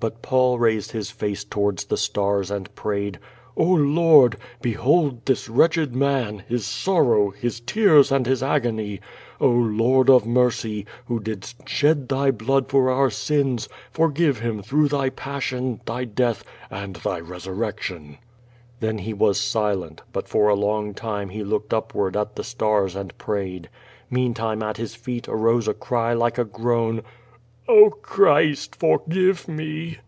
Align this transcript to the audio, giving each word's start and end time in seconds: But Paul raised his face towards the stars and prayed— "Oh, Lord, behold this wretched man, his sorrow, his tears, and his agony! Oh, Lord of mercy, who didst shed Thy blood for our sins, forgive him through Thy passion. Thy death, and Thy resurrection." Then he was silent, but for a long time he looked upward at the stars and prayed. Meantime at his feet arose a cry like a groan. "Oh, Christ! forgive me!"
But 0.00 0.22
Paul 0.22 0.60
raised 0.60 0.92
his 0.92 1.10
face 1.10 1.42
towards 1.42 1.86
the 1.86 1.96
stars 1.96 2.52
and 2.52 2.72
prayed— 2.76 3.18
"Oh, 3.56 3.64
Lord, 3.74 4.36
behold 4.62 5.26
this 5.26 5.48
wretched 5.48 5.92
man, 5.92 6.44
his 6.48 6.64
sorrow, 6.64 7.30
his 7.30 7.58
tears, 7.58 8.12
and 8.12 8.24
his 8.24 8.40
agony! 8.40 9.00
Oh, 9.40 9.50
Lord 9.50 10.08
of 10.08 10.24
mercy, 10.24 10.86
who 11.06 11.18
didst 11.18 11.68
shed 11.68 12.08
Thy 12.08 12.30
blood 12.30 12.68
for 12.68 12.88
our 12.92 13.10
sins, 13.10 13.68
forgive 13.90 14.38
him 14.38 14.62
through 14.62 14.86
Thy 14.86 15.10
passion. 15.10 15.80
Thy 15.84 16.04
death, 16.04 16.44
and 16.70 16.94
Thy 16.94 17.18
resurrection." 17.18 18.18
Then 18.78 18.98
he 18.98 19.12
was 19.12 19.36
silent, 19.40 20.02
but 20.12 20.28
for 20.28 20.48
a 20.48 20.54
long 20.54 20.94
time 20.94 21.30
he 21.30 21.42
looked 21.42 21.74
upward 21.74 22.16
at 22.16 22.36
the 22.36 22.44
stars 22.44 22.94
and 22.94 23.18
prayed. 23.18 23.68
Meantime 24.12 24.62
at 24.62 24.76
his 24.76 24.94
feet 24.94 25.26
arose 25.28 25.66
a 25.66 25.74
cry 25.74 26.12
like 26.12 26.38
a 26.38 26.44
groan. 26.44 27.02
"Oh, 27.70 27.90
Christ! 28.00 28.76
forgive 28.76 29.46
me!" 29.46 29.98